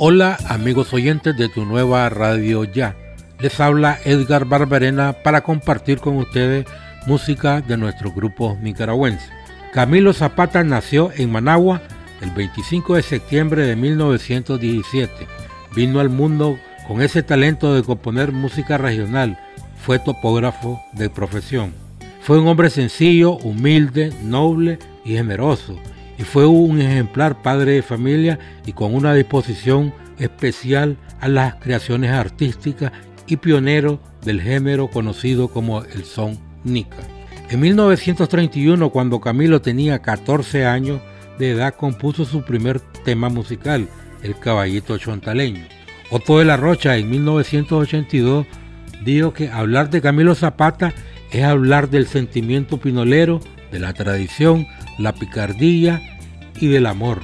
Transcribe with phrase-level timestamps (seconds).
[0.00, 2.94] Hola amigos oyentes de tu nueva radio ya.
[3.40, 6.66] Les habla Edgar Barberena para compartir con ustedes
[7.06, 9.28] música de nuestro grupo nicaragüense.
[9.72, 11.82] Camilo Zapata nació en Managua
[12.20, 15.26] el 25 de septiembre de 1917.
[15.74, 19.36] Vino al mundo con ese talento de componer música regional.
[19.84, 21.74] Fue topógrafo de profesión.
[22.20, 25.76] Fue un hombre sencillo, humilde, noble y generoso
[26.18, 32.10] y fue un ejemplar padre de familia y con una disposición especial a las creaciones
[32.10, 32.92] artísticas
[33.26, 36.98] y pionero del género conocido como el son nica.
[37.50, 41.00] En 1931, cuando Camilo tenía 14 años
[41.38, 43.88] de edad, compuso su primer tema musical,
[44.22, 45.64] El Caballito Chontaleño.
[46.10, 48.46] Otto de la Rocha, en 1982,
[49.04, 50.92] dijo que hablar de Camilo Zapata
[51.30, 54.66] es hablar del sentimiento pinolero, de la tradición,
[54.98, 56.02] la picardía
[56.60, 57.20] y del amor.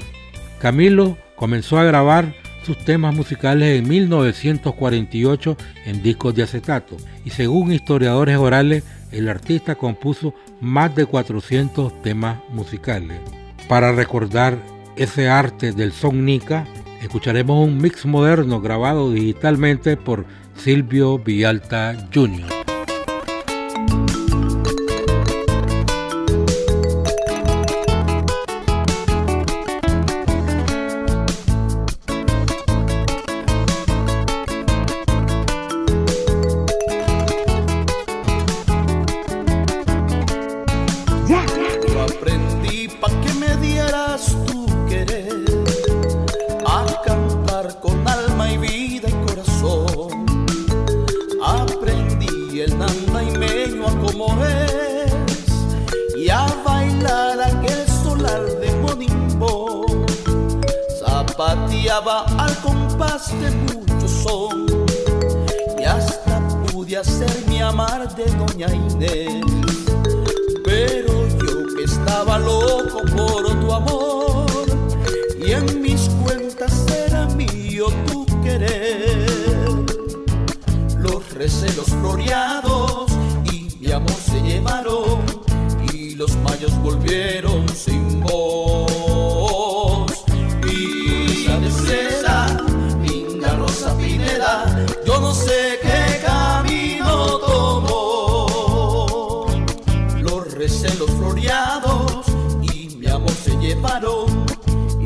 [0.58, 7.72] Camilo comenzó a grabar sus temas musicales en 1948 en discos de acetato y según
[7.72, 13.20] historiadores orales el artista compuso más de 400 temas musicales.
[13.68, 14.58] Para recordar
[14.96, 16.64] ese arte del son nica,
[17.02, 20.24] escucharemos un mix moderno grabado digitalmente por
[20.56, 22.63] Silvio Villalta Jr.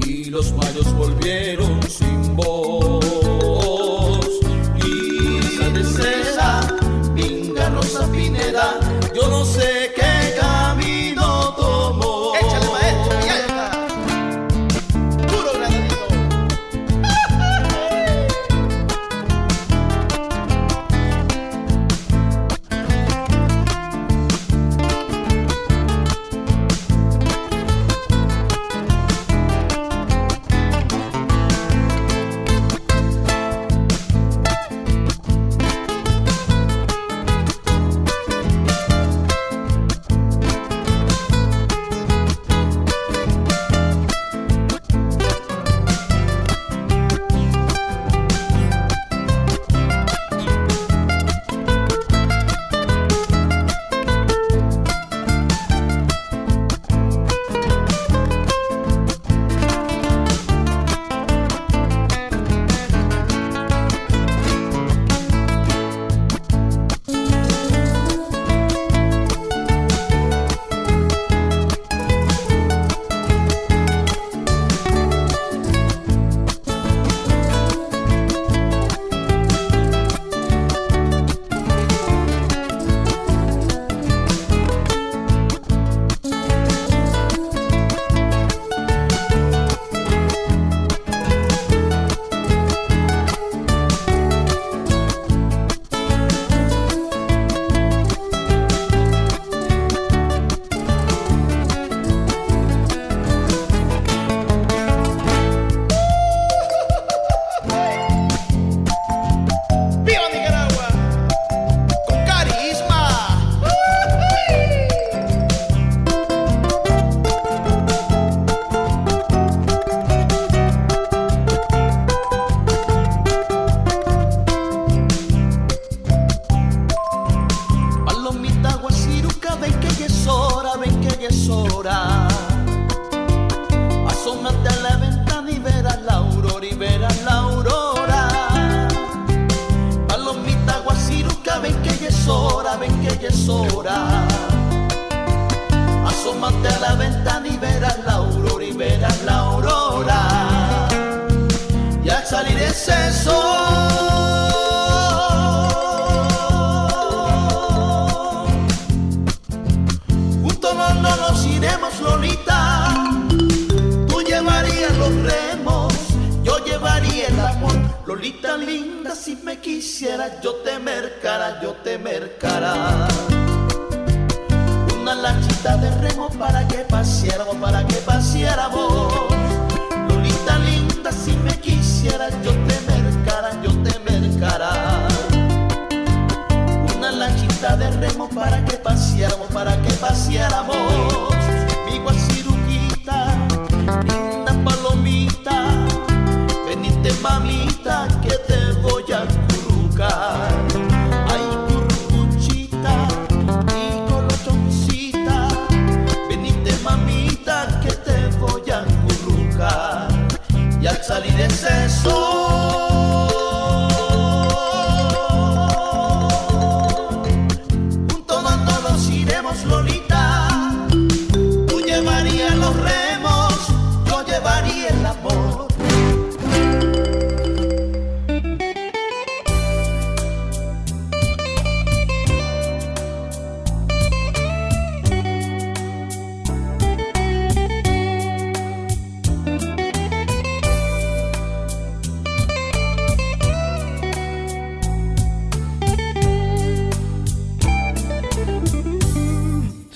[0.07, 2.78] y los mayos volvieron sin voz.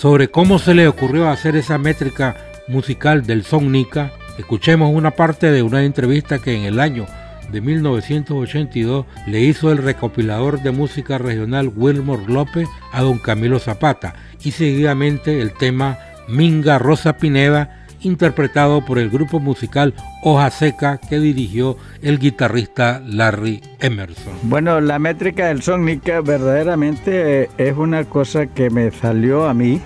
[0.03, 2.35] Sobre cómo se le ocurrió hacer esa métrica
[2.67, 7.07] musical del son nica, escuchemos una parte de una entrevista que en el año
[7.53, 14.15] de 1982 le hizo el recopilador de música regional Wilmore López a don Camilo Zapata
[14.43, 19.95] y seguidamente el tema Minga Rosa Pineda interpretado por el grupo musical
[20.25, 24.33] Hoja Seca que dirigió el guitarrista Larry Emerson.
[24.43, 29.81] Bueno, la métrica del sónica verdaderamente es una cosa que me salió a mí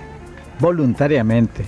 [0.59, 1.65] voluntariamente.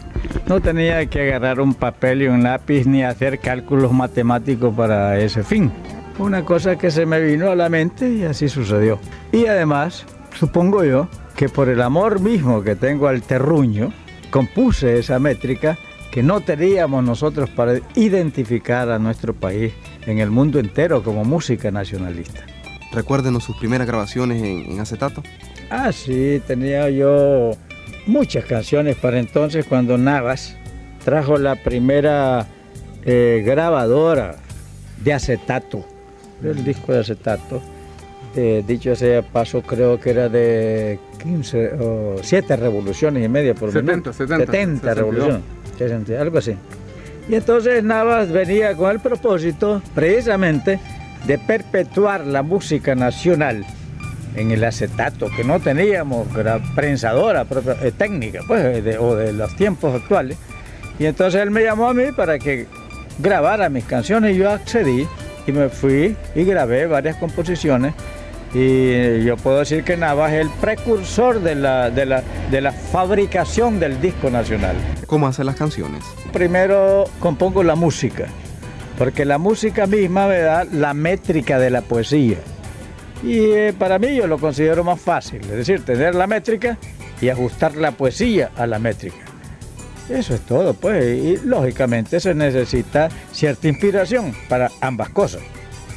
[0.48, 5.44] No tenía que agarrar un papel y un lápiz ni hacer cálculos matemáticos para ese
[5.44, 5.72] fin.
[6.18, 9.00] Una cosa que se me vino a la mente y así sucedió.
[9.32, 10.06] Y además,
[10.38, 13.94] supongo yo que por el amor mismo que tengo al terruño,
[14.30, 15.78] compuse esa métrica
[16.12, 19.74] que no teníamos nosotros para identificar a nuestro país
[20.06, 22.42] en el mundo entero como música nacionalista.
[22.92, 25.24] Recuérdenos sus primeras grabaciones en, en acetato.
[25.70, 27.52] Ah, sí, tenía yo
[28.06, 30.56] muchas canciones para entonces cuando Navas
[31.04, 32.48] trajo la primera
[33.06, 34.36] eh, grabadora
[35.04, 35.86] de acetato,
[36.44, 37.62] el disco de acetato.
[38.36, 43.72] Eh, dicho sea paso, creo que era de 15 o 7 revoluciones y media por
[43.72, 44.14] 70, minuto.
[44.14, 45.42] 70, 70 revoluciones,
[45.78, 46.56] 60, algo así.
[47.28, 50.80] Y entonces Navas venía con el propósito precisamente
[51.26, 53.66] de perpetuar la música nacional
[54.36, 59.34] en el acetato, que no teníamos gra- prensadora propia- eh, técnica, pues, de- o de
[59.34, 60.38] los tiempos actuales.
[61.00, 62.68] Y entonces él me llamó a mí para que
[63.20, 65.08] grabara mis canciones y yo accedí
[65.48, 67.94] y me fui y grabé varias composiciones.
[68.54, 72.72] Y yo puedo decir que Navas es el precursor de la, de la, de la
[72.72, 74.76] fabricación del disco nacional.
[75.06, 76.04] ¿Cómo hacer las canciones?
[76.34, 78.26] Primero compongo la música,
[78.98, 82.38] porque la música misma me da la métrica de la poesía.
[83.24, 86.78] Y eh, para mí yo lo considero más fácil, es decir, tener la métrica
[87.22, 89.18] y ajustar la poesía a la métrica.
[90.10, 95.42] Eso es todo, pues, y lógicamente se necesita cierta inspiración para ambas cosas.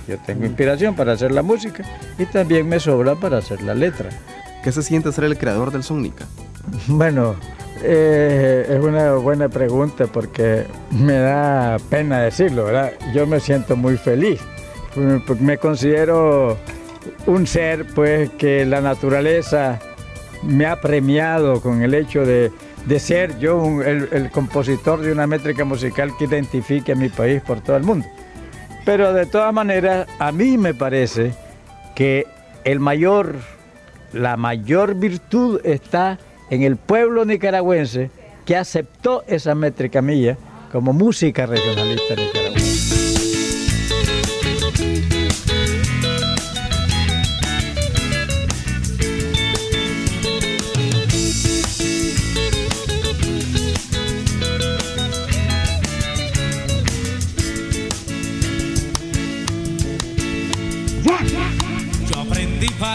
[0.09, 1.85] Yo tengo inspiración para hacer la música
[2.19, 4.11] y también me sobra para hacer la letra.
[4.64, 6.26] ¿Qué se siente ser el creador del Sónica?
[6.88, 7.37] Bueno,
[7.83, 12.93] eh, es una buena pregunta porque me da pena decirlo, ¿verdad?
[13.14, 14.41] Yo me siento muy feliz.
[14.97, 16.59] Me- Me considero
[17.26, 19.81] un ser, pues, que la naturaleza
[20.43, 22.50] me ha premiado con el hecho de,
[22.87, 27.41] de ser yo el, el compositor de una métrica musical que identifique a mi país
[27.43, 28.07] por todo el mundo.
[28.85, 31.33] Pero de todas maneras, a mí me parece
[31.95, 32.26] que
[32.64, 33.37] el mayor,
[34.12, 36.19] la mayor virtud está
[36.50, 38.11] en el pueblo nicaragüense
[38.45, 40.37] que aceptó esa métrica mía
[40.73, 42.51] como música regionalista nicaragüense.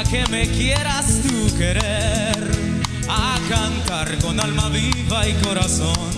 [0.09, 2.51] Que me quieras tú querer.
[3.09, 6.11] a cantar con alma viva y corazón.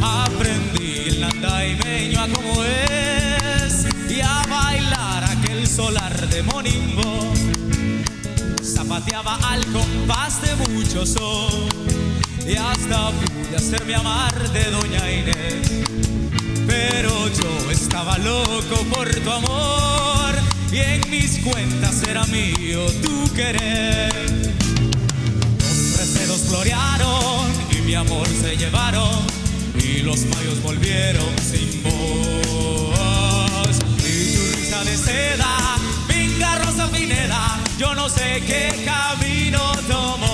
[0.00, 7.32] Aprendí el andaimeño a como es y a bailar aquel solar de Monimbo.
[8.62, 11.68] Zapateaba al compás de mucho sol
[12.46, 15.84] y hasta pude hacerme amar de Doña Inés.
[16.66, 20.21] Pero yo estaba loco por tu amor
[20.72, 24.10] y en mis cuentas era mío tu querer.
[25.58, 29.26] Los receros florearon y mi amor se llevaron
[29.78, 33.78] y los mayos volvieron sin voz.
[33.98, 35.76] Y tu risa de seda,
[36.08, 40.31] venga Rosa Pineda, yo no sé qué camino tomó.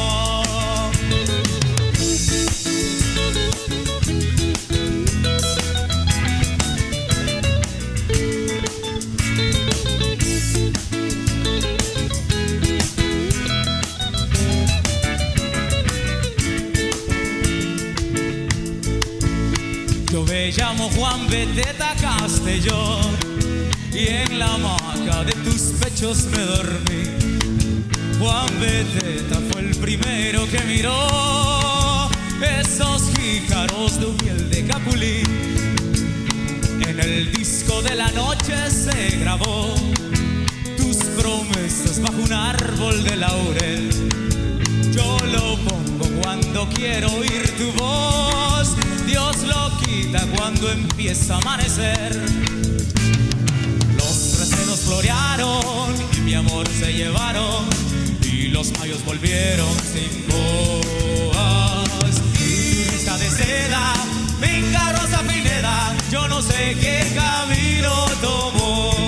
[20.98, 23.16] Juan Beteta Castellón
[23.92, 27.04] y en la hamaca de tus pechos me dormí.
[28.18, 32.10] Juan Beteta fue el primero que miró
[32.42, 35.22] esos jícaros de piel de capulí.
[36.88, 39.72] En el disco de la noche se grabó
[40.76, 43.90] tus promesas bajo un árbol de laurel.
[44.92, 48.76] Yo lo pongo cuando quiero oír tu voz.
[49.06, 52.12] Dios lo quita cuando empieza a amanecer.
[53.96, 57.64] Los recelos florearon y mi amor se llevaron.
[58.30, 62.14] Y los mayos volvieron sin voz.
[62.38, 63.94] Y de seda,
[64.38, 65.96] venga Rosa Pineda.
[66.12, 69.07] Yo no sé qué camino tomó.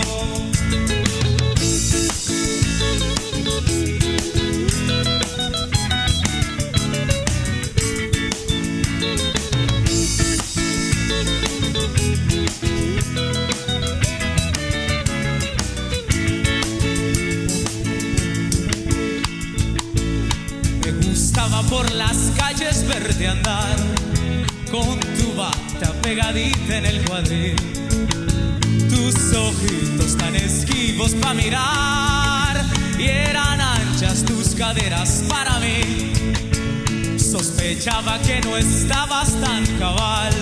[37.80, 40.34] Sospechaba que no estabas tan cabal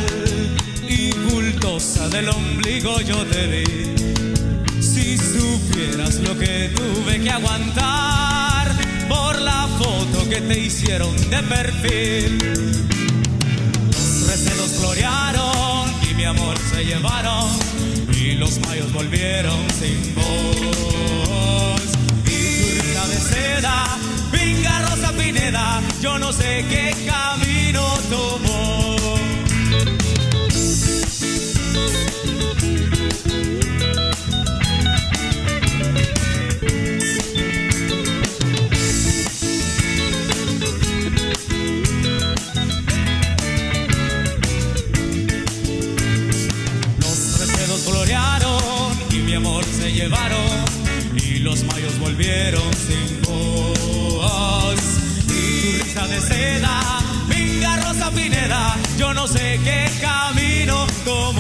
[0.89, 4.83] y bultosa del ombligo yo te vi.
[4.83, 8.75] Si supieras lo que tuve que aguantar
[9.09, 12.39] por la foto que te hicieron de perfil.
[13.87, 17.51] Los recelos florearon y mi amor se llevaron
[18.21, 21.83] y los mayos volvieron sin voz.
[22.27, 23.97] Y tu de seda,
[24.31, 28.78] venga Rosa Pineda, yo no sé qué camino tomó.
[57.29, 61.38] Venga Rosa Pineda, yo no sé qué camino tomó.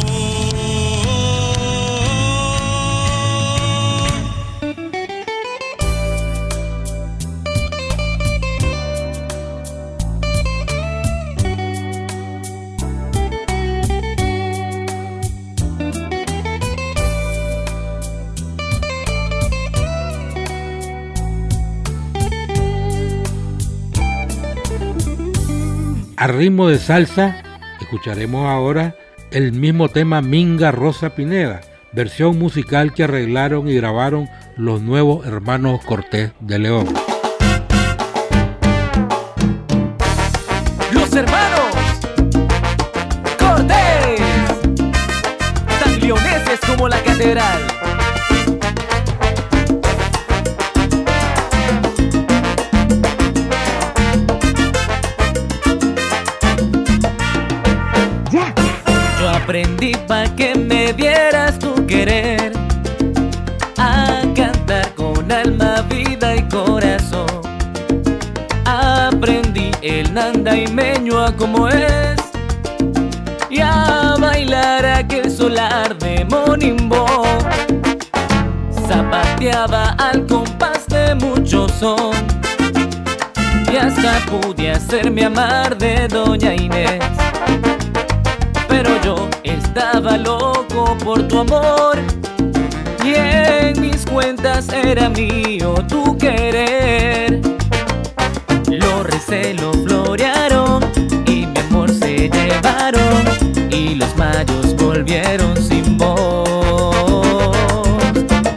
[26.28, 27.42] A ritmo de salsa,
[27.80, 28.94] escucharemos ahora
[29.30, 35.82] el mismo tema Minga Rosa Pineda, versión musical que arreglaron y grabaron los nuevos hermanos
[35.87, 36.87] Cortés de León.
[71.37, 72.16] como es
[73.50, 77.06] y a bailar aquel solar de Monimbo.
[78.87, 82.12] Zapateaba al compás de mucho son
[83.70, 87.04] y hasta pude hacerme amar de Doña Inés.
[88.68, 91.99] Pero yo estaba loco por tu amor
[93.04, 97.40] y en mis cuentas era mío tu querer.
[98.70, 101.07] Los recelo florearon
[101.88, 103.25] se llevaron
[103.71, 107.57] y los mayos volvieron sin voz.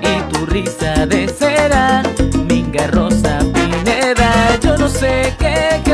[0.01, 2.03] Y tu risa de cera,
[2.47, 5.90] minga rosa, pineda, yo no sé qué.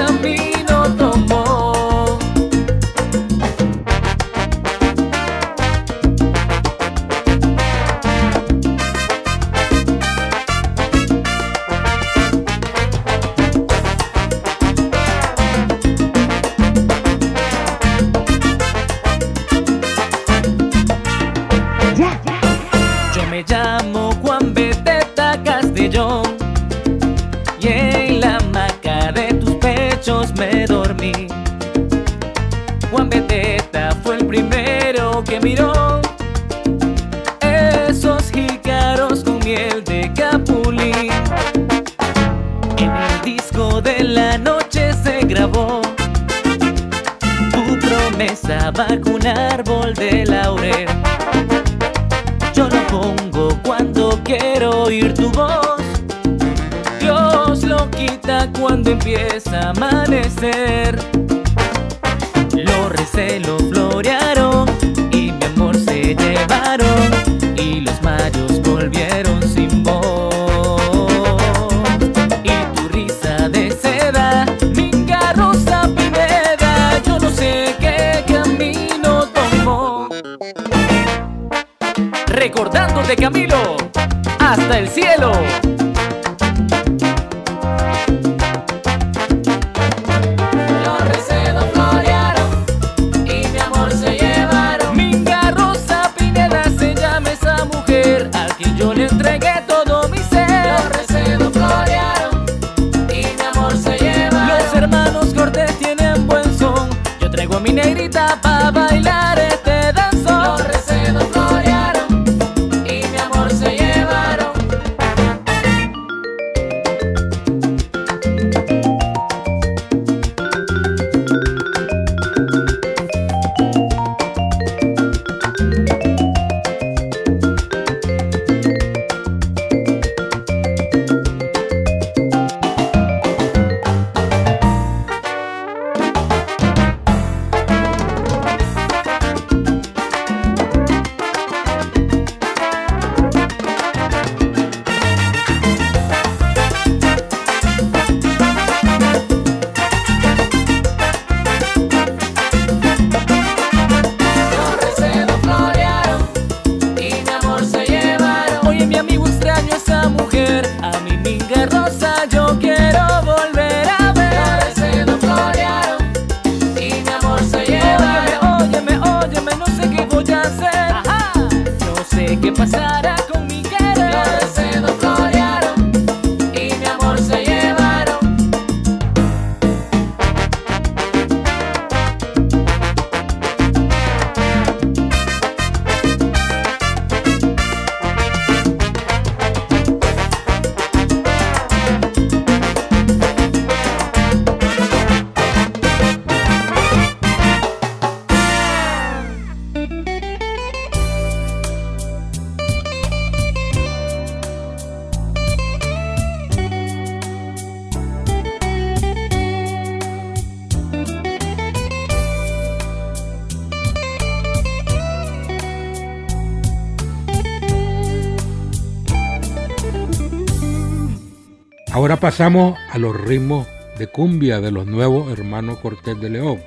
[222.28, 223.66] pasamos a los ritmos
[223.98, 226.62] de cumbia de los nuevos hermanos Cortés de León.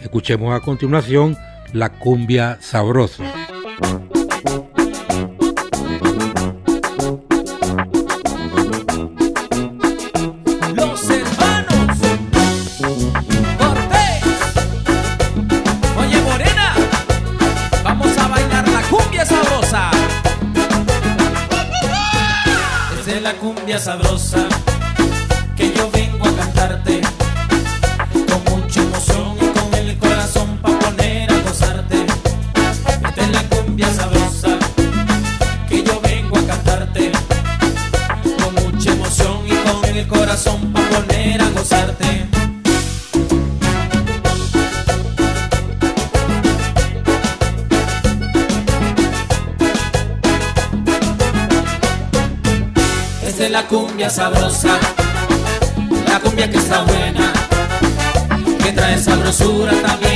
[0.00, 1.36] Escuchemos a continuación
[1.72, 3.24] la cumbia sabrosa.
[54.08, 54.78] Sabrosa,
[56.08, 57.32] la cumbia que está buena,
[58.62, 60.09] que trae sabrosura también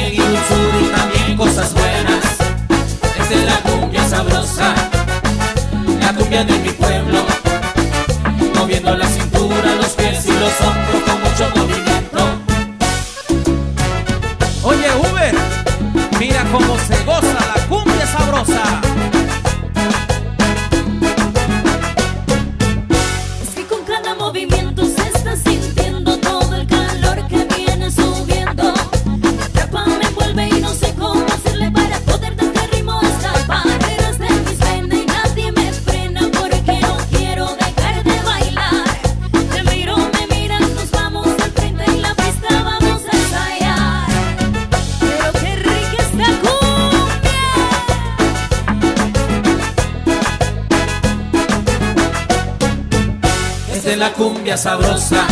[54.64, 55.26] sabrosa,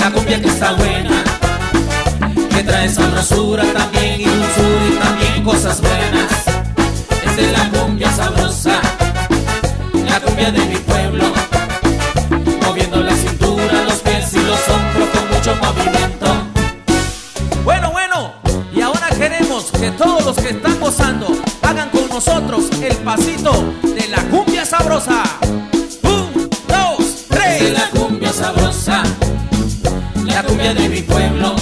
[0.00, 1.22] la cumbia que está buena,
[2.48, 6.32] que trae sabrosura también y dulzura y también cosas buenas.
[7.26, 8.80] Esta es la cumbia sabrosa,
[10.08, 11.24] la cumbia de mi pueblo,
[12.62, 16.26] moviendo la cintura, los pies y los hombros con mucho movimiento.
[17.62, 18.32] Bueno, bueno,
[18.74, 21.26] y ahora queremos que todos los que están gozando
[21.60, 25.37] hagan con nosotros el pasito de la cumbia sabrosa.
[30.58, 31.54] Cumbia de mi pueblo,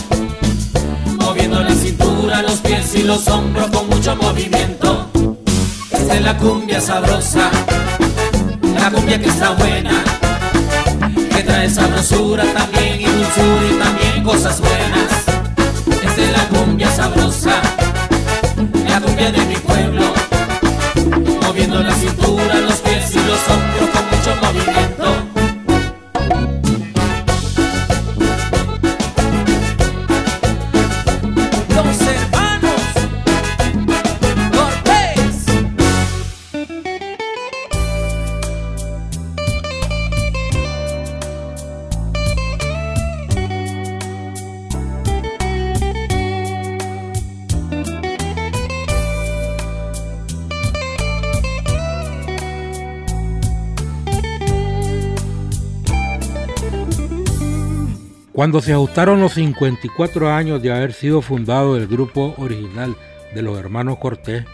[1.18, 5.10] moviendo la cintura, los pies y los hombros con mucho movimiento.
[5.90, 7.50] Esta es la cumbia sabrosa,
[8.80, 10.02] la cumbia que está buena,
[11.30, 15.12] que trae sabrosura también y dulzura y también cosas buenas.
[16.02, 17.60] Esta es la cumbia sabrosa,
[18.88, 20.04] la cumbia de mi pueblo,
[21.42, 22.15] moviendo la cintura,
[58.46, 62.94] Cuando se ajustaron los 54 años de haber sido fundado el grupo original
[63.34, 64.44] de los hermanos Cortés,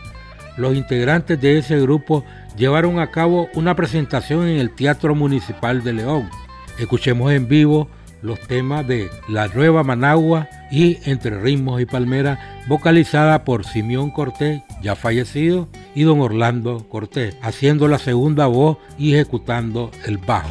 [0.57, 2.25] los integrantes de ese grupo
[2.57, 6.31] llevaron a cabo una presentación en el Teatro Municipal de León.
[6.79, 7.91] Escuchemos en vivo
[8.23, 14.63] los temas de La Nueva Managua y Entre Ritmos y Palmeras, vocalizada por Simeón Cortés,
[14.83, 20.49] ya fallecido, y don Orlando Cortés, haciendo la segunda voz y ejecutando el bajo.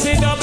[0.00, 0.39] sit up.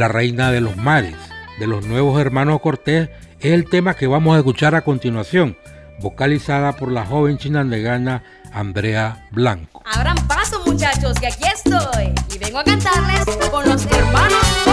[0.00, 1.14] La Reina de los Mares,
[1.58, 5.58] de los nuevos hermanos Cortés, es el tema que vamos a escuchar a continuación,
[6.00, 9.82] vocalizada por la joven chinandegana Andrea Blanco.
[9.84, 14.69] Abran paso muchachos, que aquí estoy y vengo a cantarles con los hermanos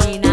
[0.00, 0.27] machine.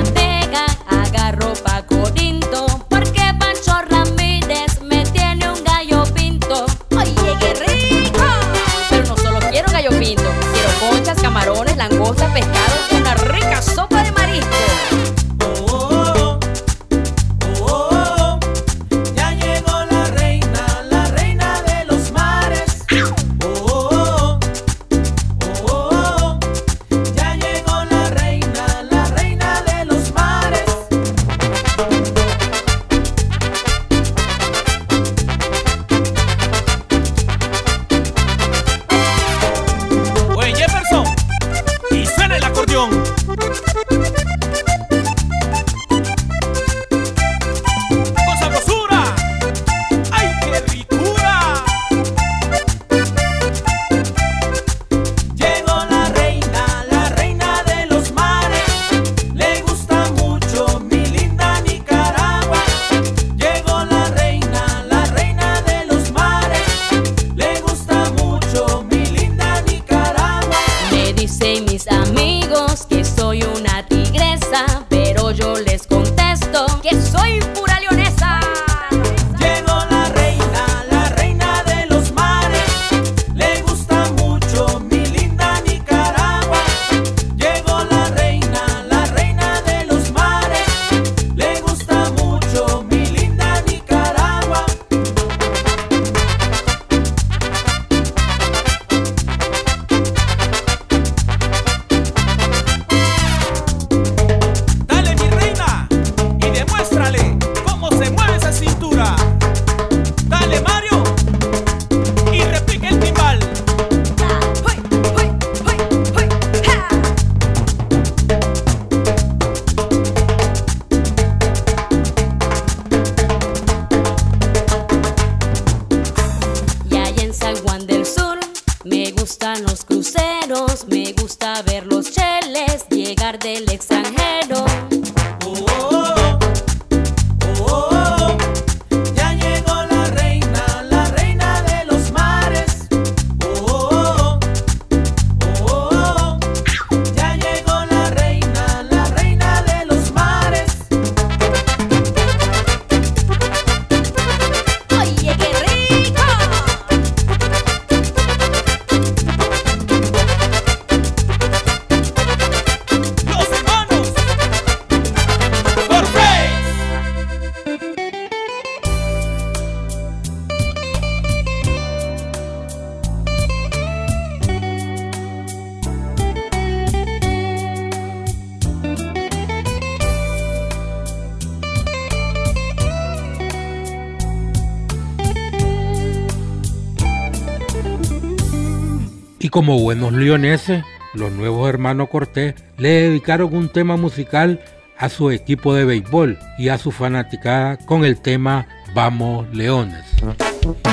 [189.66, 190.84] Como buenos leoneses,
[191.16, 194.64] los nuevos hermanos Cortés le dedicaron un tema musical
[194.96, 200.06] a su equipo de béisbol y a su fanaticada con el tema Vamos Leones.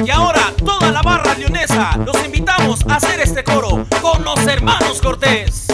[0.07, 5.03] Y ahora toda la barra leonesa los invitamos a hacer este coro con los hermanos
[5.03, 5.67] Cortés.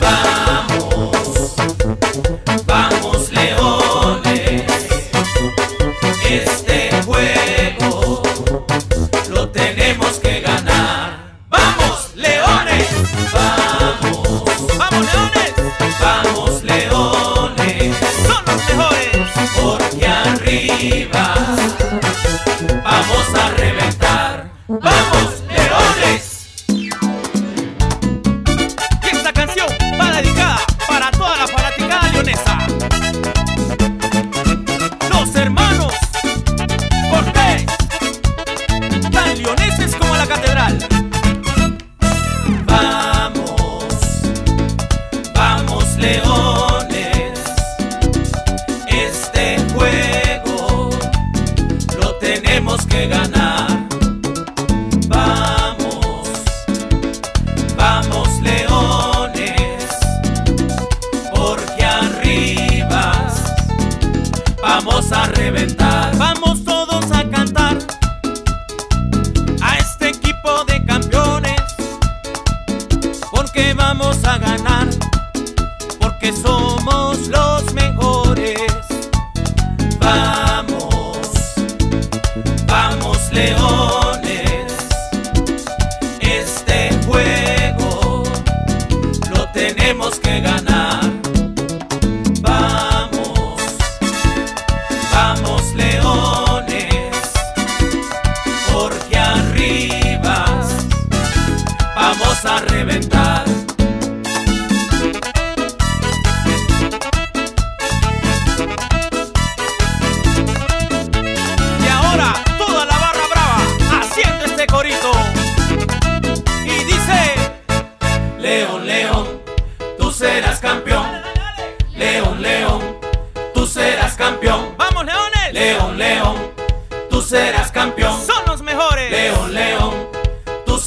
[0.00, 1.57] Vamos.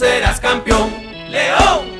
[0.01, 0.89] serás campeón.
[1.29, 1.90] León.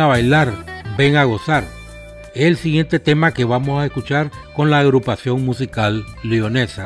[0.00, 0.52] a bailar,
[0.96, 1.64] ven a gozar.
[2.34, 6.84] Es el siguiente tema que vamos a escuchar con la agrupación musical leonesa.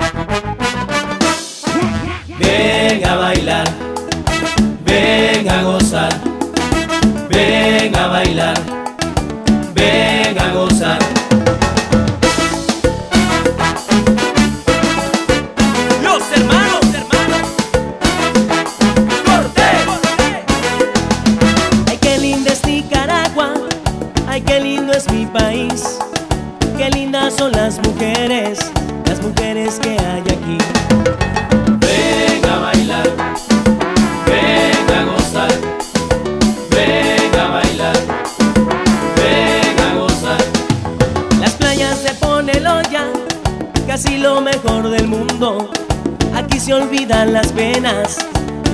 [2.38, 3.68] Ven a bailar,
[4.84, 6.12] ven a gozar,
[7.28, 8.58] ven a bailar,
[9.74, 10.13] ven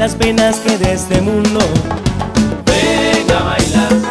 [0.00, 1.60] las penas que de este mundo.
[2.64, 4.09] Venga a bailar.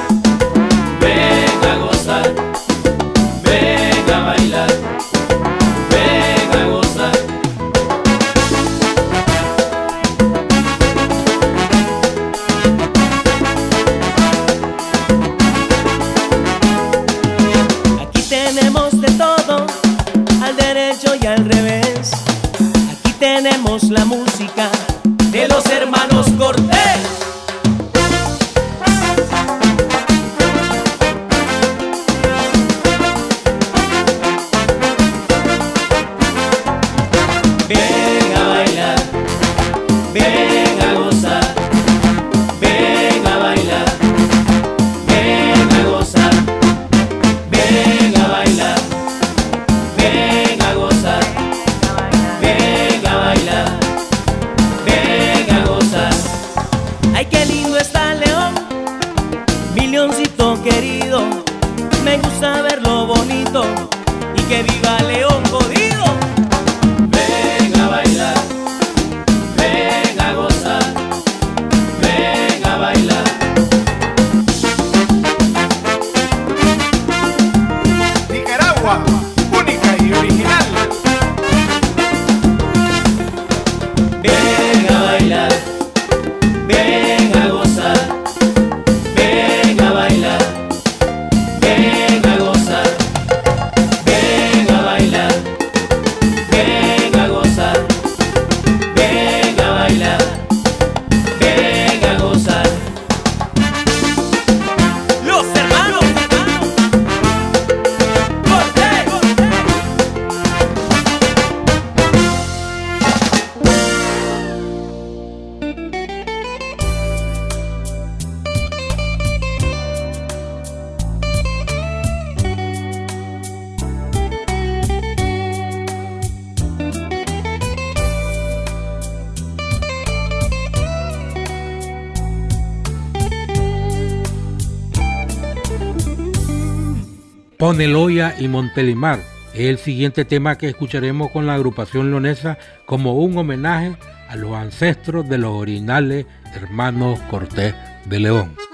[137.80, 139.19] con Eloya y Montelimar.
[139.53, 143.95] Es el siguiente tema que escucharemos con la agrupación leonesa como un homenaje
[144.27, 147.73] a los ancestros de los originales hermanos Cortés
[148.03, 148.68] de León.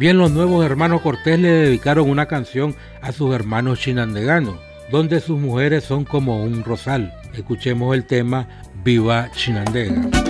[0.00, 4.56] También los nuevos hermanos Cortés le dedicaron una canción a sus hermanos chinandeganos,
[4.90, 7.12] donde sus mujeres son como un rosal.
[7.34, 8.48] Escuchemos el tema
[8.82, 10.29] Viva Chinandega.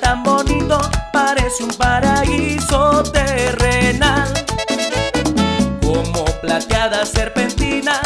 [0.00, 0.78] Tan bonito,
[1.12, 4.32] parece un paraíso terrenal.
[5.82, 8.00] Como plateada serpentina,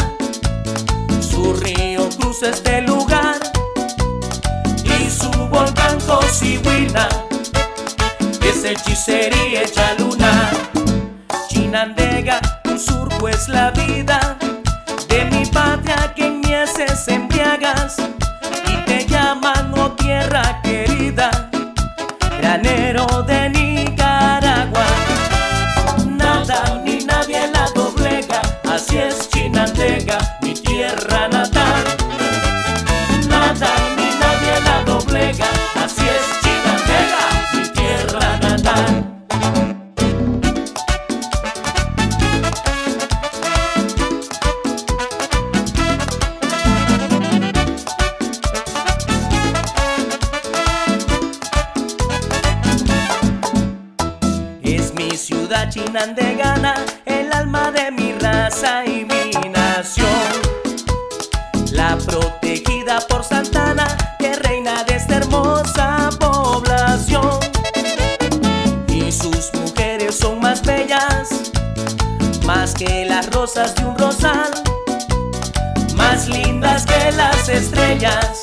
[1.21, 3.37] su río cruza este lugar
[4.83, 7.07] y su volcán Cocihuina
[8.43, 10.49] es hechicería hecha luna.
[11.47, 14.37] Chinandega, tu surco es la vida
[15.07, 17.97] de mi patria que en mieses embriagas
[18.67, 20.68] y te llaman oh tierra querida,
[72.59, 74.51] más que las rosas de un rosal,
[75.95, 78.41] más lindas que las estrellas,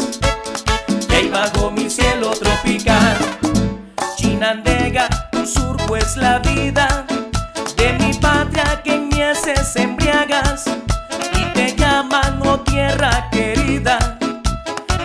[1.06, 3.18] que hay bajo mi cielo tropical.
[4.16, 7.04] Chinandega, tu surco es la vida
[7.76, 10.64] de mi patria que en mieses embriagas
[11.38, 13.98] y te llaman oh tierra querida,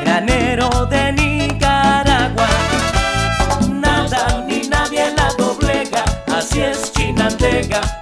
[0.05, 2.47] granero de Nicaragua.
[3.69, 8.00] Nada ni nadie la doblega, así es Chinandega,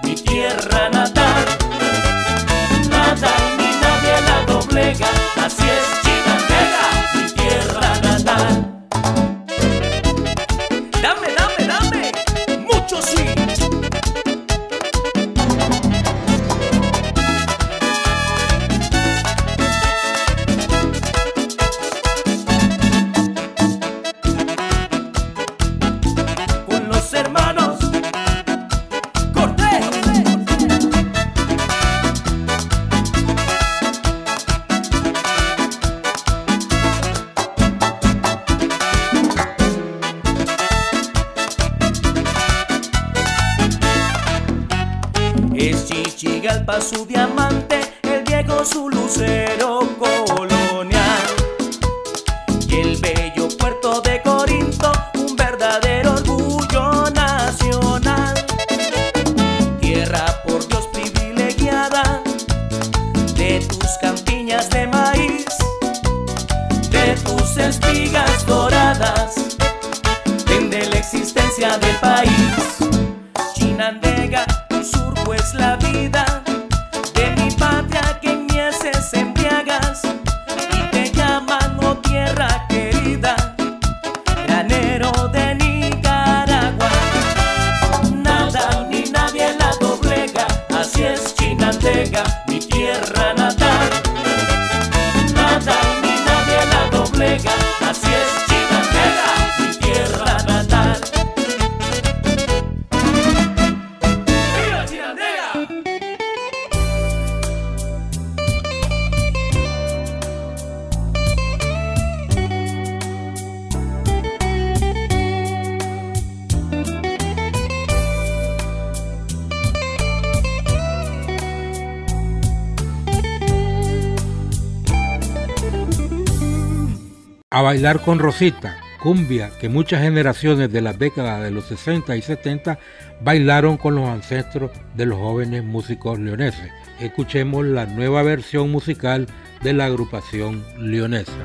[127.70, 132.80] bailar con Rosita, cumbia que muchas generaciones de las décadas de los 60 y 70
[133.22, 136.72] bailaron con los ancestros de los jóvenes músicos leoneses.
[137.00, 139.28] Escuchemos la nueva versión musical
[139.62, 141.38] de la agrupación leonesa.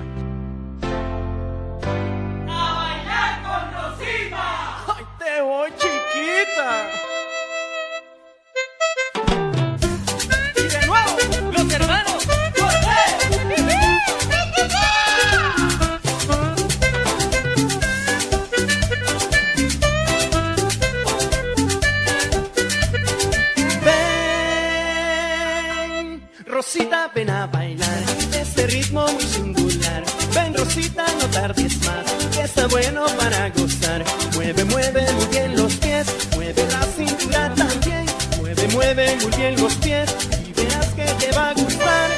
[26.74, 28.02] Rosita, ven a bailar
[28.36, 30.02] este ritmo muy singular.
[30.34, 32.04] Ven Rosita, no tardes más,
[32.34, 34.04] que está bueno para gozar.
[34.34, 38.06] Mueve, mueve muy bien los pies, mueve la cintura también.
[38.38, 40.16] Mueve, mueve muy bien los pies
[40.48, 42.10] y verás que te va a gustar.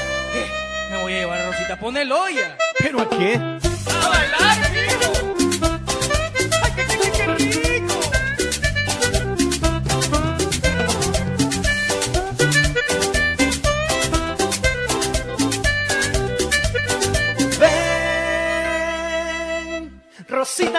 [0.91, 2.57] Me voy a llevar a Rosita, ponelo ya.
[2.79, 3.35] ¿Pero a qué?
[3.35, 4.86] ¡A bailar,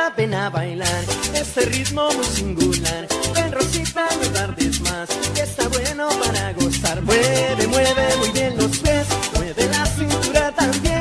[0.07, 1.03] Rosita, ven a bailar
[1.33, 3.07] este ritmo muy singular.
[3.33, 7.01] Ven, Rosita, no tardes más, que está bueno para gozar.
[7.01, 10.96] Mueve, mueve muy bien los pies, mueve la cintura también.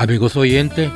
[0.00, 0.90] Amigos oyentes,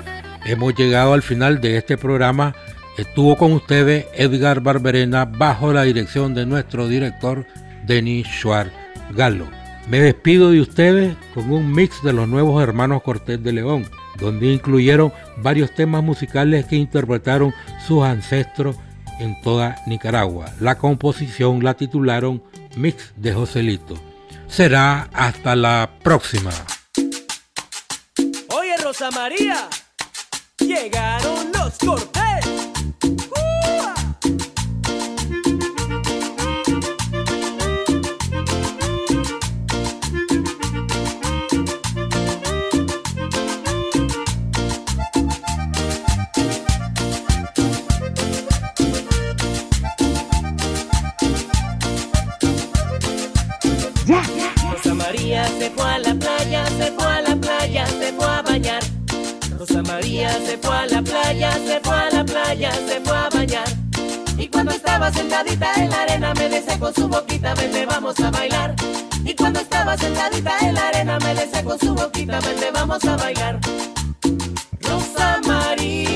[0.47, 2.55] hemos llegado al final de este programa.
[2.97, 7.45] Estuvo con ustedes Edgar Barberena bajo la dirección de nuestro director
[7.87, 8.73] Denis Schwartz
[9.11, 9.47] Galo.
[9.91, 13.85] Me despido de ustedes con un mix de los nuevos hermanos Cortés de León,
[14.19, 17.53] donde incluyeron varios temas musicales que interpretaron
[17.87, 18.75] sus ancestros
[19.21, 20.47] en toda Nicaragua.
[20.61, 22.43] La composición la titularon
[22.75, 23.99] Mix de Joselito.
[24.49, 26.53] Será hasta la próxima.
[28.97, 29.69] Rosa María,
[30.61, 32.15] llegaron los Cortés.
[54.95, 56.14] María se fue a la
[59.67, 63.31] Rosa María se fue a la playa, se fue a la playa, se fue a
[63.31, 63.67] bañar.
[64.37, 68.31] Y cuando estaba sentadita en la arena me decía con su boquita, vente vamos a
[68.31, 68.75] bailar.
[69.25, 73.17] Y cuando estaba sentadita en la arena me decía con su boquita, vente vamos a
[73.17, 73.59] bailar.
[74.83, 76.14] Rosa María,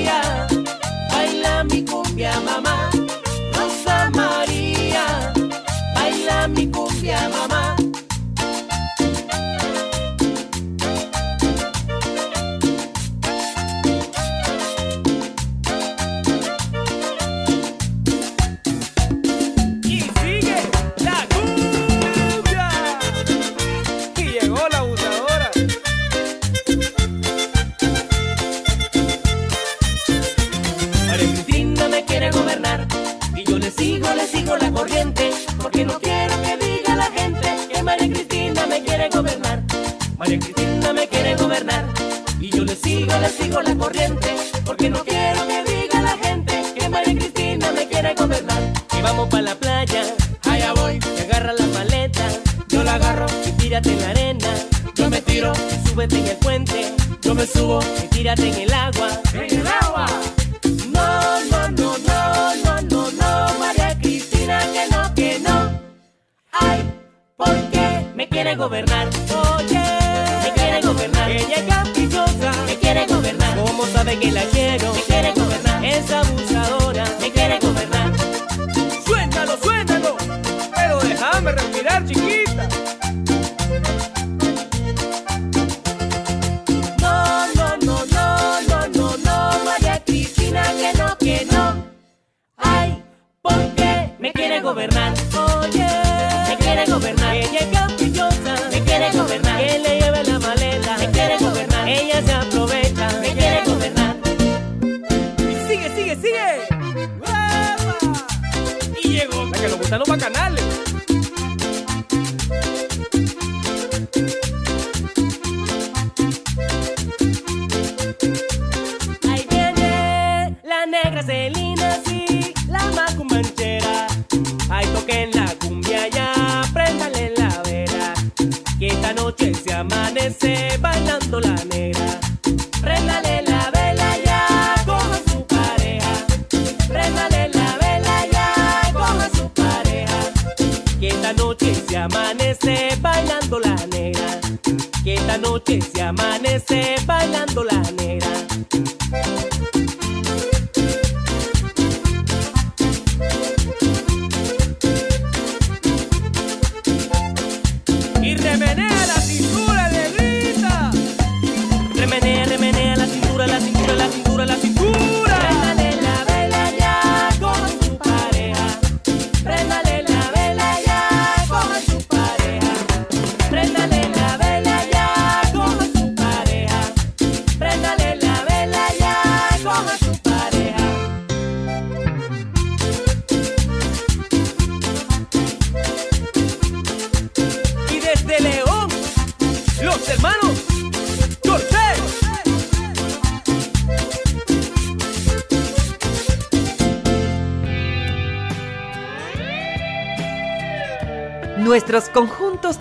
[145.49, 147.98] noche se amanece bailando la negra.